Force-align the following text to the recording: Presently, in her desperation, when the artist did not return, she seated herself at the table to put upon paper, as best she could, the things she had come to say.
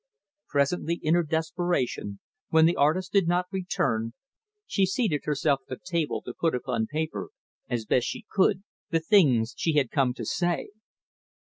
Presently, 0.47 0.99
in 1.03 1.13
her 1.13 1.21
desperation, 1.21 2.21
when 2.49 2.65
the 2.65 2.75
artist 2.75 3.11
did 3.13 3.27
not 3.27 3.45
return, 3.51 4.13
she 4.65 4.83
seated 4.87 5.25
herself 5.25 5.61
at 5.61 5.67
the 5.67 5.79
table 5.85 6.23
to 6.23 6.33
put 6.33 6.55
upon 6.55 6.87
paper, 6.87 7.29
as 7.69 7.85
best 7.85 8.07
she 8.07 8.25
could, 8.27 8.63
the 8.89 8.99
things 8.99 9.53
she 9.55 9.73
had 9.73 9.91
come 9.91 10.15
to 10.15 10.25
say. 10.25 10.69